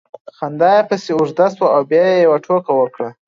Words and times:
خندا 0.37 0.69
یې 0.77 0.87
پسې 0.89 1.11
اوږده 1.15 1.45
سوه 1.55 1.67
او 1.75 1.81
بیا 1.89 2.03
یې 2.11 2.17
یوه 2.25 2.37
ټوکه 2.45 2.71
وکړه 2.75 3.09